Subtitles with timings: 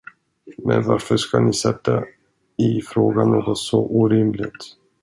[0.57, 2.03] Men varför skall ni sätta
[2.57, 4.77] i fråga något så orimligt?